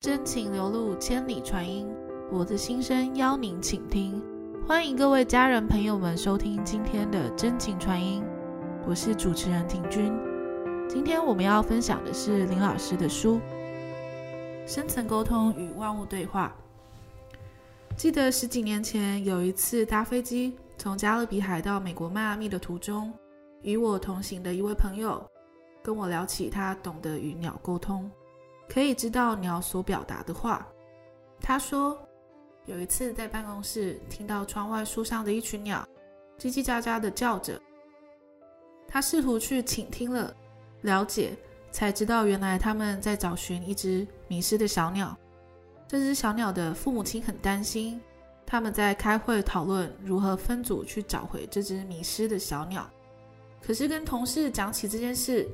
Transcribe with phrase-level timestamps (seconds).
[0.00, 1.86] 真情流露，千里传音。
[2.32, 4.18] 我的心声邀您倾听。
[4.66, 8.24] 欢迎各位家人朋友们收听今天的真情传音。
[8.88, 10.10] 我是主持人婷君。
[10.88, 13.34] 今天我们要分享的是林老师的书
[14.66, 16.56] 《深层沟通与万物对话》。
[17.94, 23.12] 记得十几年前有一次搭飞机从加勒比海到美国迈阿密的途中，
[23.60, 25.22] 与我同行的一位朋友
[25.82, 28.10] 跟我聊起他懂得与鸟沟通。
[28.72, 30.64] 可以知道鸟所表达的话。
[31.40, 31.98] 他说，
[32.66, 35.84] 有一次在办公室听到窗外树上的一群鸟
[36.38, 37.60] 叽叽喳喳的叫着，
[38.86, 40.32] 他试图去倾听了，
[40.82, 41.36] 了解，
[41.72, 45.16] 才知道原来他们在找寻一只迷失的小鸟。
[45.88, 48.00] 这只小鸟的父母亲很担心，
[48.46, 52.88] 他们在开会讨论如何分组去找回这只迷失的小鸟。
[53.60, 55.48] 可是跟同事讲起这件事，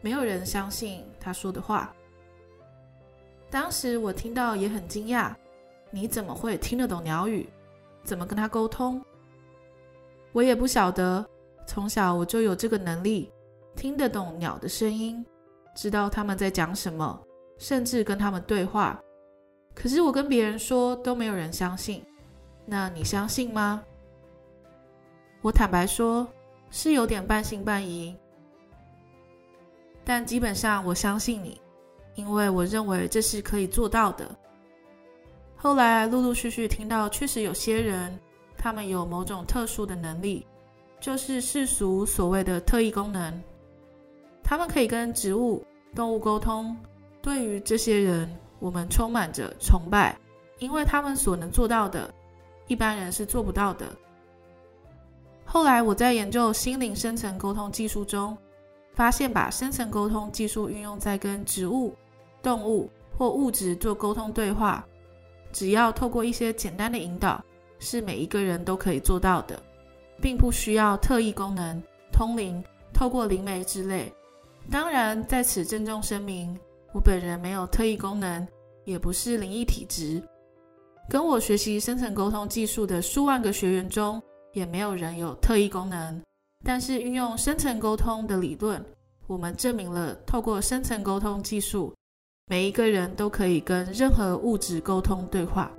[0.00, 1.94] 没有人相信他说的话。
[3.50, 5.34] 当时我听到也很惊讶，
[5.90, 7.48] 你怎么会听得懂鸟语？
[8.04, 9.02] 怎么跟他沟通？
[10.32, 11.26] 我也不晓得，
[11.66, 13.32] 从小我就有这个能力，
[13.74, 15.24] 听得懂鸟的声音，
[15.74, 17.18] 知道他们在讲什么，
[17.58, 19.00] 甚至跟他们对话。
[19.74, 22.04] 可是我跟别人说都没有人相信，
[22.66, 23.82] 那你相信吗？
[25.40, 26.26] 我坦白说，
[26.70, 28.14] 是有点半信半疑，
[30.04, 31.60] 但基本上我相信你。
[32.18, 34.28] 因为我认为这是可以做到的。
[35.54, 38.18] 后来陆陆续续听到，确实有些人，
[38.56, 40.44] 他们有某种特殊的能力，
[40.98, 43.40] 就是世俗所谓的特异功能，
[44.42, 46.76] 他们可以跟植物、动物沟通。
[47.22, 50.18] 对于这些人，我们充满着崇拜，
[50.58, 52.12] 因为他们所能做到的，
[52.66, 53.86] 一般人是做不到的。
[55.44, 58.36] 后来我在研究心灵深层沟通技术中，
[58.92, 61.94] 发现把深层沟通技术运用在跟植物。
[62.48, 64.82] 动物或物质做沟通对话，
[65.52, 67.44] 只要透过一些简单的引导，
[67.78, 69.62] 是每一个人都可以做到的，
[70.18, 74.10] 并不需要特异功能、通灵、透过灵媒之类。
[74.70, 76.58] 当然，在此郑重声明，
[76.94, 78.48] 我本人没有特异功能，
[78.86, 80.22] 也不是灵异体质。
[81.06, 84.22] 跟我学习深层沟通技术的数万个学员中，
[84.54, 86.22] 也没有人有特异功能。
[86.64, 88.82] 但是，运用深层沟通的理论，
[89.26, 91.94] 我们证明了透过深层沟通技术。
[92.50, 95.70] 每一个人都可以跟任何物质沟通对话，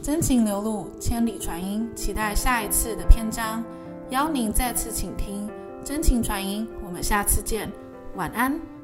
[0.00, 1.90] 真情流露，千里传音。
[1.92, 3.64] 期待下一次的篇章，
[4.10, 5.50] 邀您再次倾听，
[5.84, 6.68] 真情传音。
[6.84, 7.68] 我们下次见，
[8.14, 8.75] 晚安。